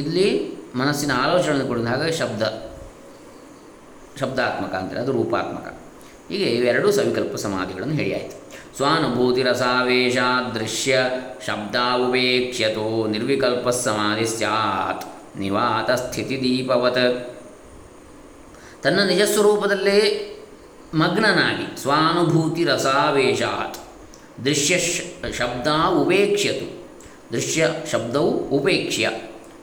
ಇಲ್ಲಿ 0.00 0.28
ಮನಸ್ಸಿನ 0.74 1.12
ಆಲೋಚನೆಯನ್ನು 1.22 1.66
ಕೊಡೋದು 1.66 1.86
ಹಾಗಾಗಿ 1.86 2.12
ಶಬ್ದ, 2.12 2.42
ಶಬ್ದಾತ್ಮಕ 4.20 4.74
ಅಂದರೆ 4.74 4.98
ಅದು 5.00 5.12
ರೂಪಾತ್ಮಕ. 5.12 5.66
ಹೀಗೆ 6.28 6.44
ಇವೆರಡೂ 6.44 6.88
ಸವಿಕಲ್ಪ 6.92 7.34
ಸಮಾಧಿಗಳನ್ನು 7.36 7.94
ಹೇಳಿಯಾಯಿತು. 7.94 8.36
ಸ್ವಾನುಭೂತಿರಸಾವೇಶ 8.76 10.16
ದೃಶ್ಯ 10.54 10.98
ಶಬ್ದಾವುಪೇಕ್ಷ್ಯತೋ 11.46 13.06
ನಿರ್ವಿಕಲ್ಪ 13.06 13.68
ಸಮಾಧಿ 13.68 14.26
ಸ್ಯಾತ್ 14.26 15.04
ನಿವಾತ 15.38 15.90
ಸ್ಥಿತಿ 15.90 16.36
ದೀಪವತ್. 16.42 17.06
ತನ್ನ 18.82 19.00
ನಿಜಸ್ವರೂಪದಲ್ಲೇ 19.02 19.98
ಮಗ್ನನಾಗಿ 20.94 21.66
ಸ್ವಾನುಭೂತಿ 21.82 22.64
ರಸಾವೇಶಾತ್ 22.64 23.78
ದೃಶ್ಯ 24.44 24.78
ಶಬ್ದ 25.38 25.68
ಉಪೇಕ್ಷ್ಯತು 25.90 26.66
ದೃಶ್ಯ, 27.32 27.68
ಶಬ್ದವು 27.92 28.30
ಉಪೇಕ್ಷ್ಯ. 28.56 29.10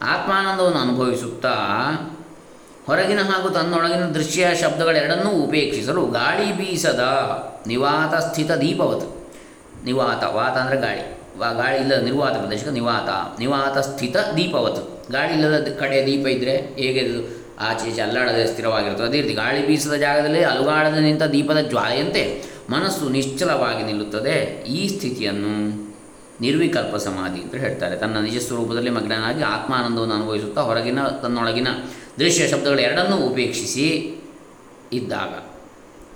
ಆತ್ಮಾನಂದವನ್ನು 0.02 0.80
ಅನುಭವಿಸುತ್ತಾ 0.80 1.56
ಹೊರಗಿನ 2.88 3.20
ಹಾಗೂ 3.20 3.50
ತನ್ನೊಳಗಿನ 3.50 4.06
ದೃಶ್ಯ 4.06 4.48
ಶಬ್ದಗಳೆರಡನ್ನೂ 4.62 5.30
ಉಪೇಕ್ಷಿಸಲು 5.30 6.06
ಗಾಳಿ 6.06 6.52
ಬೀಸದ 6.52 7.00
ನಿವಾತ 7.68 8.16
ಸ್ಥಿತ 8.16 8.52
ದೀಪವತ್. 8.52 9.30
ನಿವಾತ, 9.86 10.24
ವಾತ 10.24 10.58
ಅಂದರೆ 10.58 10.78
ಗಾಳಿ. 10.78 11.22
ವಾ, 11.40 11.52
ಗಾಳಿ 11.52 11.78
ಇಲ್ಲದ 11.78 12.02
ನಿರ್ವಾತ 12.02 12.38
ಪ್ರದೇಶಕ್ಕೆ 12.38 12.72
ನಿವಾತ 12.72 13.40
ನಿವಾತ 13.40 13.78
ಸ್ಥಿತ 13.78 14.16
ದೀಪವತ್. 14.38 15.12
ಗಾಳಿ 15.12 15.34
ಇಲ್ಲದ 15.34 15.78
ಕಡೆ 15.80 16.06
ದೀಪ 16.06 16.28
ಇದ್ದರೆ 16.28 16.52
ಹೇಗೆ 16.52 17.32
ಆಚೆ 17.60 17.90
ಈಚೆ 17.90 18.02
ಅಲ್ಲಾಡದೆ 18.02 18.48
ಸ್ಥಿರವಾಗಿರುತ್ತದೆ. 18.48 19.08
ಅದೇ 19.08 19.22
ರೀತಿ 19.22 19.34
ಗಾಳಿ 19.34 19.68
ಬೀಸದ 19.68 19.94
ಜಾಗದಲ್ಲಿ 19.94 20.44
ಅಲುಗಾಡದೆ 20.44 21.00
ನಿಂತ 21.00 21.24
ದೀಪದ 21.24 21.58
ಜ್ವಾಲೆಯಂತೆ 21.58 22.44
ಮನಸ್ಸು 22.70 23.10
ನಿಶ್ಚಲವಾಗಿ 23.10 23.84
ನಿಲ್ಲುತ್ತದೆ 23.84 24.66
ಈ 24.68 24.88
ಸ್ಥಿತಿಯನ್ನು. 24.88 25.91
ನಿರ್ವಿಕಲ್ಪ 26.42 26.96
ಸಮಾಧಿ 26.96 27.42
ಅಂತ 27.42 27.56
ಹೇಳ್ತಾರೆ. 27.56 27.96
ತನ್ನ 27.96 28.18
ನಿಜ 28.18 28.38
ಸ್ವರೂಪದಲ್ಲಿ 28.38 28.90
ಮಗ್ನನಾಗಿ 28.90 29.44
ಆತ್ಮಾನಂದವನ್ನು 29.44 30.16
ಅನುಭವಿಸುತ್ತಾ 30.16 30.62
ಹೊರಗಿನ, 30.62 31.08
ತನ್ನೊಳಗಿನ 31.08 31.68
ದೃಶ್ಯ 32.20 32.48
ಶಬ್ದಗಳು 32.48 32.80
ಎರಡನ್ನೂ 32.80 33.18
ಉಪೇಕ್ಷಿಸಿ 33.18 34.18
ಇದ್ದಾಗ 34.94 35.30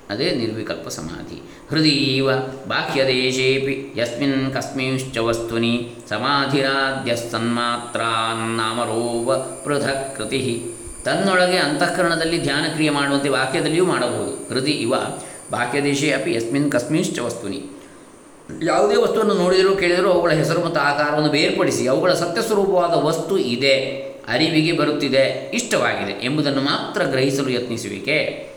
ಅದೇ 0.09 0.35
ನಿರ್ವಿಕಲ್ಪ 0.35 0.87
ಸಮಾಧಿ. 0.87 1.41
ಹೃದೀವ 1.69 2.29
ಬಾಹ್ಯದೇಶೇಪಿ 2.67 3.93
ಯಸ್ಮಿನ್ 3.97 4.53
ಕಸ್ಮಿಂಶ್ಚ 4.53 5.17
ವಸ್ತುನಿ 5.17 5.95
ಸಮಾಧಿರಾದ್ಯ 6.09 7.15
ಸನ್ಮಾತ್ರಾನ್ನಾಮರೂಪ 7.15 9.31
ಪೃಥಕ್ 9.65 10.17
ಕೃತಿ 10.17 10.65
ತನ್ನೊಳಗೆ 11.05 11.57
ಅಂತಃಕರಣದಲ್ಲಿ 11.57 12.43
ಧ್ಯಾನಕ್ರಿಯೆ 12.43 12.89
ಮಾಡುವಂತೆ 12.89 13.29
ವಾಕ್ಯದಲ್ಲಿಯೂ 13.29 13.85
ಮಾಡಬಹುದು. 13.85 14.53
ಹೃದಯ 14.53 14.71
ಇವ 14.71 14.93
ಬಾಹ್ಯದೇಶೇ 15.51 16.11
ಅಪಿ 16.11 16.33
ಯಸ್ಮಿನ್ 16.33 16.71
ಕಸ್ಮಿಂಶ್ಚ 16.71 17.19
ವಸ್ತುನಿ. 17.19 17.63
ಯಾವುದೇ 18.61 18.95
ವಸ್ತುವನ್ನು 18.95 19.33
ನೋಡಿದರೂ 19.33 19.75
ಕೇಳಿದರೂ 19.75 20.11
ಅವುಗಳ 20.11 20.31
ಹೆಸರು 20.31 20.65
ಮತ್ತು 20.65 20.79
ಆಕಾರವನ್ನು 20.79 21.31
ಬೇರ್ಪಡಿಸಿ 21.31 21.87
ಅವುಗಳ 21.87 22.13
ಸತ್ಯ 22.13 22.41
ಸ್ವರೂಪವಾದ 22.41 22.93
ವಸ್ತು 22.93 23.37
ಇದೆ, 23.37 24.01
ಅರಿವಿಗೆ 24.27 24.71
ಬರುತ್ತಿದೆ, 24.71 25.51
ಇಷ್ಟವಾಗಿದೆ 25.53 26.25
ಎಂಬುದನ್ನು 26.25 26.61
ಮಾತ್ರ 26.61 27.03
ಗ್ರಹಿಸಲು 27.03 27.49
ಯತ್ನಿಸುವಿಕೆ. 27.49 28.49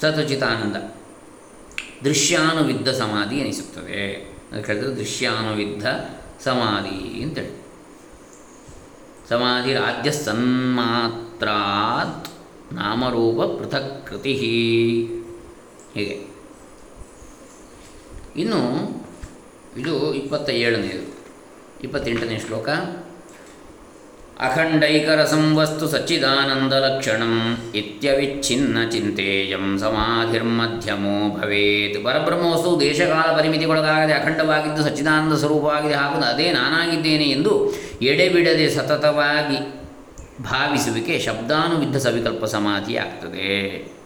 ಸತಚಿತಾನಂದ 0.00 0.76
ದೃಶ್ಯಾನುವಿದ್ಧ 2.04 2.88
ಸಮಾಧಿ 2.88 3.40
ಅನಿಸುತ್ತದೆ 3.40 4.30
ಅದಕ್ಕೆ 4.52 4.72
ಹೇಳಿದ್ರೆ 4.72 4.96
ದೃಶ್ಯಾನುವಿದ್ಧ 4.96 5.86
ಸಮಾಧಿ 6.44 7.22
ಅಂತೇಳಿ. 7.22 7.64
ಸಮಾಧಿ 9.28 9.74
ರಾಜ್ಯ 9.74 10.10
ಸನ್ಮಾತ್ರಾತ್ 10.10 12.28
ನಾಮರೂಪ 12.74 13.60
ಪೃಥಕ್ 13.60 14.06
ಕೃತಿ 14.06 14.32
ಹೀಗೆ. 15.94 16.39
ಇನ್ನು 18.36 18.60
ಇದು 19.76 20.14
ಇಪ್ಪತ್ತ 20.14 20.50
ಏಳನೆಯದು 20.50 21.20
ಇಪ್ಪತ್ತೆಂಟನೇ 21.84 22.38
ಶ್ಲೋಕ. 22.38 22.68
ಅಖಂಡೈಕರಸಂವಸ್ತು 24.40 25.88
ಸಚ್ಚಿದಾನಂದಲಕ್ಷಣಂ 25.88 27.58
ಇತ್ಯವಿಚ್ಛಿನ್ನ 27.74 28.90
ಚಿಂತೆಯಂ 28.90 29.78
ಸಮಾಧಿರ್ಮಧ್ಯಮೋ 29.78 31.40
ಭವೇತ್. 31.40 32.04
ಪರಬ್ರಹ್ಮವಸ್ತು 32.04 32.80
ದೇಶಕಾಲ 32.80 33.36
ಪರಿಮಿತಿಗೊಳಗಾಗದೆ 33.36 34.12
ಅಖಂಡವಾಗಿದ್ದು 34.12 34.82
ಸಚ್ಚಿದಾನಂದ 34.82 35.34
ಸ್ವರೂಪವಾಗಿದೆ 35.34 35.94
ಹಾಗೂ 35.94 36.22
ಅದೇ 36.22 36.52
ನಾನಾಗಿದ್ದೇನೆ 36.52 37.24
ಎಂದು 37.24 37.72
ಎಡೆಬಿಡದೆ 38.02 38.70
ಸತತವಾಗಿ 38.70 39.80
ಭಾವಿಸುವಿಕೆ 40.42 41.18
ಶಬ್ದಾನುವಿದ್ಧ 41.18 41.96
ಸವಿಕಲ್ಪ 41.96 42.44
ಸಮಾಧಿಯಾಗ್ತದೆ. 42.44 43.99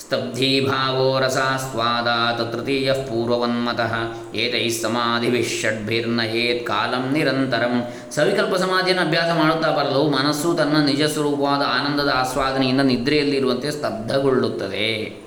ಸ್ತಬ್ಧೀಭಾವೋ 0.00 1.20
ರಸಾಸ್ವಾದಾತ್ 1.20 2.52
ತೃತೀಯ 2.52 2.92
ಪೂರ್ವವನ್ಮತಃ 2.92 3.94
ಏತೈ 4.34 4.68
ಸಮಾಧಿಭಿಷಡ್ಭಿರ್ನಯೇತ್ 4.68 6.66
ಕಾಲಂ 6.66 7.12
ನಿರಂತರಂ. 7.12 7.94
ಸವಿಕಲ್ಪ 8.10 8.54
ಸಮಾಧಿಯನ್ನು 8.54 9.06
ಅಭ್ಯಾಸ 9.06 9.38
ಮಾಡುತ್ತಾ 9.38 9.70
ಬರಲು 9.70 10.10
ಮನಸ್ಸು 10.10 10.54
ತನ್ನ 10.54 10.84
ನಿಜ 10.84 11.02
ಸ್ವರೂಪವಾದ 11.02 11.62
ಆನಂದದ 11.62 12.12
ಆಸ್ವಾದನೆಯಿಂದ 12.14 12.80
ನಿದ್ರೆಯಲ್ಲಿರುವಂತೆ 12.80 13.70
ಸ್ತಬ್ಧಗೊಳ್ಳುತ್ತದೆ. 13.70 15.22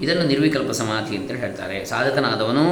ಇದನ್ನು 0.00 0.26
ನಿರ್ವಿಕಲ್ಪ 0.26 0.70
ಸಮಾಧಿ 0.70 1.16
ಅಂತೇಳಿ 1.16 1.40
ಹೇಳ್ತಾರೆ. 1.40 1.84
ಸಾಧಕನಾದವನು 1.84 2.66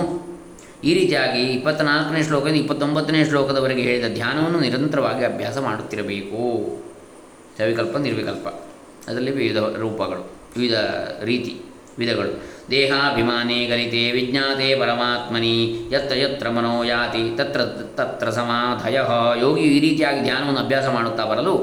ಈ 0.84 0.94
ರೀತಿಯಾಗಿ 0.94 1.42
ಇಪ್ಪತ್ತ್ನಾಲ್ಕನೇ 1.42 2.22
ಶ್ಲೋಕದಿಂದ 2.22 2.56
ಇಪ್ಪತ್ತೊಂಬತ್ತನೇ 2.56 3.24
ಶ್ಲೋಕದವರೆಗೆ 3.24 3.82
ಹೇಳಿದ 3.82 4.14
ಧ್ಯಾನವನ್ನು 4.14 4.60
ನಿರಂತರವಾಗಿ 4.60 5.24
ಅಭ್ಯಾಸ 5.24 5.58
ಮಾಡುತ್ತಿರಬೇಕು. 5.58 6.66
ಸವಿಕಲ್ಪ, 7.58 7.96
ನಿರ್ವಿಕಲ್ಪ. 7.96 8.48
ಅದರಲ್ಲಿ 9.08 9.30
ವಿವಿಧ 9.30 9.56
ರೂಪಗಳು. 9.56 10.39
ವಿವಿಧ 10.56 10.76
ರೀತಿ, 11.30 11.52
ವಿಧಗಳು. 11.98 12.32
ದೇಹಾಭಿಮಾನೇ 12.70 13.56
ಗಲಿತೆ 13.70 14.02
ವಿಜ್ಞಾತೆ 14.16 14.66
ಪರಮಾತ್ಮನಿ, 14.80 15.54
ಯತ್ರ 15.92 16.16
ಯತ್ರ 16.16 16.48
ಮನೋ 16.56 16.74
ಯಾತಿ 16.90 17.22
ತತ್ರ 17.38 17.60
ತತ್ರ 17.98 18.26
ಸಮಾಧಯ. 18.36 18.98
ಯೋಗಿ 19.42 19.64
ಈ 19.76 19.78
ರೀತಿಯಾಗಿ 19.86 20.20
ಧ್ಯಾನವನ್ನು 20.26 20.60
ಅಭ್ಯಾಸ 20.64 20.86
ಮಾಡುತ್ತಾ 20.96 21.24
ಬರಲು, 21.30 21.54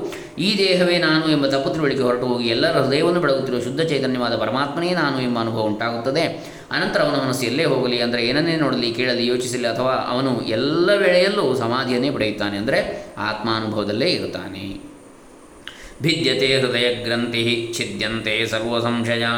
ಈ 0.48 0.50
ದೇಹವೇ 0.64 0.98
ನಾನು 1.06 1.26
ಎಂಬ 1.36 1.46
ತಪ್ಪು 1.54 1.70
ತಿಳುವಳಿಕೆ 1.70 2.04
ಹೊರಟು 2.08 2.26
ಹೋಗಿ 2.32 2.48
ಎಲ್ಲರ 2.56 2.76
ಹೃದಯವನ್ನು 2.86 3.22
ಬೆಳಗುತ್ತಿರುವ 3.26 3.62
ಶುದ್ಧ 3.68 3.82
ಚೈತನ್ಯವಾದ 3.92 4.36
ಪರಮಾತ್ಮನೇ 4.44 4.90
ನಾನು 5.02 5.18
ಎಂಬ 5.28 5.40
ಅನುಭವ 5.40 5.64
ಉಂಟಾಗುತ್ತದೆ. 5.72 6.26
ಅನಂತರ 6.72 7.02
ಅವನ 7.08 7.18
ಮನಸ್ಸು 7.26 7.46
ಎಲ್ಲೇ 7.46 7.66
ಹೋಗಲಿ 7.74 8.00
ಅಂದರೆ 8.02 8.22
ಏನನ್ನೇ 8.28 8.58
ನೋಡಲಿ, 8.66 8.92
ಕೇಳಲಿ, 9.00 9.24
ಯೋಚಿಸಲಿ 9.28 9.68
ಅಥವಾ 9.74 9.96
ಅವನು 10.14 10.34
ಎಲ್ಲ 10.58 10.90
ವೇಳೆಯಲ್ಲೂ 11.04 11.48
ಸಮಾಧಿಯನ್ನೇ 11.64 12.12
ಪಡೆಯುತ್ತಾನೆ 12.18 12.58
ಅಂದರೆ 12.58 12.82
ಆತ್ಮಾನುಭವದಲ್ಲೇ 13.30 14.10
ಇರುತ್ತಾನೆ. 14.10 14.66
ಭಿದ್ಯತೆ 16.02 16.60
ಹೃದಯಗ್ರಂಥಿ 16.60 17.74
ಛಿದ್ಯಂತೆ 17.78 18.46
ಸರ್ವಸಂಶಯಾ 18.46 19.32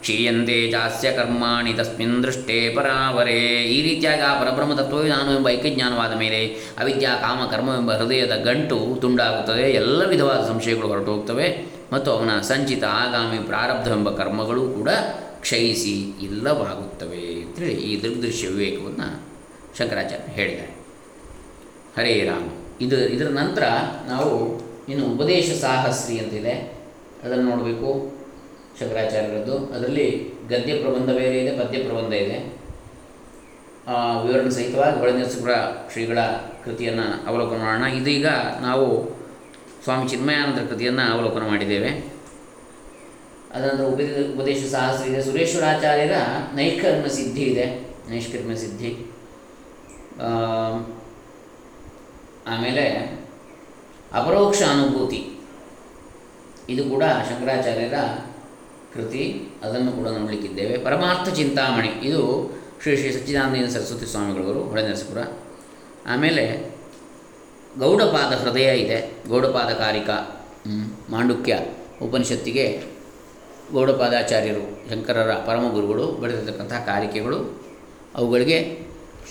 ಕ್ಷೀಯಂತೆ 0.00 0.70
ಚಾಸ್ಯ 0.70 1.12
ಕರ್ಮಾಣಿ 1.12 1.72
ತಸ್ಮಿನ್ 1.72 2.22
ದೃಷ್ಟೇ 2.22 2.72
ಪರಾವರೇ 2.76 3.62
ಈ 3.62 3.82
ರೀತಿಯಾಗಿ 3.82 4.22
ಆ 4.22 4.42
ಪರಬ್ರಹ್ಮ 4.42 4.74
ನಾನು 5.00 5.36
ಎಂಬ 5.36 5.48
ಐಕ್ಯಜ್ಞಾನವಾದ 5.48 6.18
ಮೇಲೆ 6.18 6.46
ಅವಿದ್ಯಾ, 6.78 7.14
ಕಾಮ, 7.14 7.50
ಕರ್ಮವೆಂಬ 7.50 7.92
ಹೃದಯದ 7.92 8.36
ಗಂಟು 8.44 8.98
ತುಂಡಾಗುತ್ತದೆ. 9.00 9.62
ಎಲ್ಲ 9.62 10.08
ವಿಧವಾದ 10.08 10.48
ಸಂಶಯಗಳು 10.48 10.86
ಹೊರಟು 10.86 11.12
ಹೋಗ್ತವೆ 11.12 11.66
ಮತ್ತು 11.92 12.10
ಅವನ 12.10 12.40
ಸಂಚಿತ 12.40 12.84
ಆಗಾಮಿ 12.84 13.38
ಪ್ರಾರಬ್ಧವೆಂಬ 13.46 14.10
ಕರ್ಮಗಳು 14.10 14.68
ಕೂಡ 14.68 14.88
ಕ್ಷಯಿಸಿ 15.40 16.00
ಇಲ್ಲವಾಗುತ್ತವೆ 16.00 17.42
ಅಂತೇಳಿ 17.42 17.72
ಈ 17.72 18.02
ದೃಗ್ದೃಶ್ಯ 18.02 18.48
ವಿವೇಕವನ್ನು 18.48 19.22
ಶಂಕರಾಚಾರ್ಯ 19.78 20.32
ಹೇಳಿದ್ದಾರೆ. 20.32 20.80
ಹರೇ 21.98 22.24
ರಾಮ. 22.24 22.48
ಇದು 22.80 22.96
ಇದರ 22.96 23.28
ನಂತರ 23.28 23.62
ನಾವು 24.08 24.60
ಇನ್ನು 24.90 25.14
ಉಪದೇಶ 25.14 25.60
ಸಾಹಸ್ರಿ 25.60 26.18
ಅಂತಿದೆ. 26.18 26.52
ಅದನ್ನು 27.24 27.56
ನೋಡಬೇಕು. 27.56 28.20
ಶಂಕರಾಚಾರ್ಯರದ್ದು. 28.80 29.58
ಅದರಲ್ಲಿ 29.58 30.32
ಗದ್ಯ 30.48 30.74
ಪ್ರಬಂಧ 30.74 31.10
ಬೇರೆ 31.10 31.44
ಇದೆ, 31.44 31.64
ಪದ್ಯ 31.64 31.78
ಪ್ರಬಂಧ 31.78 32.12
ಇದೆ. 32.12 32.60
ವಿವರಣೆ 34.26 34.50
ಸಹಿತವಾಗಿ 34.50 34.98
ಹೊಳೆನರಸೀಪುರ 34.98 35.50
ಶ್ರೀಗಳ 35.92 36.18
ಕೃತಿಯನ್ನು 36.64 37.26
ಅವಲೋಕನ 37.26 37.56
ಮಾಡೋಣ. 37.56 37.86
ಇದೀಗ 37.86 38.26
ನಾವು 38.60 39.10
ಸ್ವಾಮಿ 39.82 40.08
ಚಿನ್ಮಯಾನಂದರ 40.08 40.62
ಕೃತಿಯನ್ನು 40.62 41.12
ಅವಲೋಕನ 41.12 41.40
ಮಾಡಿದ್ದೇವೆ. 41.40 41.88
ಅದನಂತರ 43.54 43.84
ಉಪ 43.84 44.00
ಉಪದೇಶ 44.38 44.70
ಸಾಹಸ್ರ 44.70 45.06
ಇದೆ. 45.06 45.22
ಸುರೇಶ್ವರಾಚಾರ್ಯರ 45.22 46.12
ನೈಷ್ಕರ್ಮ 46.54 47.06
ಸಿದ್ಧಿ 47.06 47.42
ಇದೆ. 47.42 47.66
ನೈಷ್ಕರ್ಮ 48.10 48.54
ಸಿದ್ಧಿ. 48.54 49.12
ಆಮೇಲೆ 52.46 53.19
ಅಪರೋಕ್ಷ 54.12 54.62
ಅನುಭೂತಿ. 54.62 55.40
ಇದು 56.68 56.84
ಕೂಡ 56.84 57.02
ಶಂಕರಾಚಾರ್ಯರ 57.02 57.94
ಕೃತಿ. 58.94 59.48
ಅದನ್ನು 59.62 59.92
ಕೂಡ 59.92 60.08
ನೋಡಲಿಕ್ಕಿದ್ದೇವೆ. 60.08 60.78
ಪರಮಾರ್ಥ 60.78 61.34
ಚಿಂತಾಮಣಿ. 61.34 61.88
ಇದು 61.88 62.50
ಶ್ರೀ 62.82 62.96
ಶ್ರೀ 62.96 63.12
ಸಚ್ಚಿದಾನಂದ 63.12 63.66
ಸರಸ್ವತಿ 63.66 64.06
ಸ್ವಾಮಿಗಳವರು 64.06 64.60
ಹೊಳೆನರಸಪುರ 64.60 65.18
ಆಮೇಲೆ 66.06 66.74
ಗೌಡಪಾದ 67.78 68.32
ಹೃದಯ 68.34 68.78
ಇದೆ. 68.78 69.14
ಗೌಡಪಾದ 69.28 69.72
ಕಾರಿಕ 69.72 70.10
ಮಾಂಡುಕ್ಯ 71.10 71.58
ಉಪನಿಷತ್ತಿಗೆ 72.02 72.82
ಗೌಡಪಾದಾಚಾರ್ಯರು, 73.72 74.90
ಶಂಕರರ 74.90 75.30
ಪರಮಗುರುಗಳು 75.32 76.06
ಬರೆದಿರ್ತಕ್ಕಂತಹ 76.06 76.84
ಕಾರಿಕೆಗಳು. 76.86 77.64
ಅವುಗಳಿಗೆ 78.14 78.78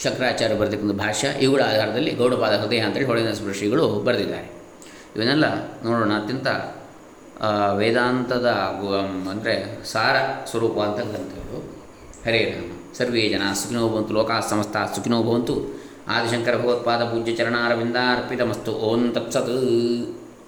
ಶಂಕರಾಚಾರ್ಯ 0.04 0.56
ಬರೆದಿರ್ತಕ್ಕಂಥ 0.56 1.02
ಭಾಷ್ಯ. 1.02 1.28
ಇವುಗಳ 1.42 1.62
ಆಧಾರದಲ್ಲಿ 1.62 2.12
ಗೌಡಪಾದ 2.12 2.54
ಹೃದಯ 2.54 2.80
ಅಂತೇಳಿ 2.80 3.06
ಹೊಳೆನರಸಪುರ 3.06 3.52
ಶ್ರೀಗಳು 3.52 3.88
ಬರೆದಿದ್ದಾರೆ. 3.88 4.59
ಇವನ್ನೆಲ್ಲ 5.16 5.46
ನೋಡೋಣ. 5.86 6.12
ಅತ್ಯಂತ 6.22 6.48
ವೇದಾಂತದ 7.78 8.48
ಅಂದರೆ 9.32 9.54
ಸಾರ 9.92 10.16
ಸ್ವರೂಪವಾದ 10.50 10.96
ಗ್ರಂಥಗಳು. 11.12 11.60
ಹರೇ 12.26 12.42
ರಾಮ. 12.46 12.72
ಸರ್ವೇ 12.98 13.24
ಜನ 13.30 13.44
ಸುಖಿನೋ 13.60 13.84
ಭವಂತು, 13.90 14.14
ಲೋಕಾ 14.14 14.38
ಸಮಸ್ತ 14.52 14.78
ಸುಖಿನೋ 14.96 15.20
ಭವಂತು. 15.24 15.56
ಆದಿಶಂಕರ 16.08 16.56
ಭಗವತ್ಪಾದ 16.58 17.02
ಪೂಜ್ಯ 17.04 17.34
ಚರಣಾರವಿಂದಾರ್ಪಿತಮಸ್ತು, 17.36 18.72
ಓಂ 18.88 19.02
ತತ್ಸತ್ 19.12 19.54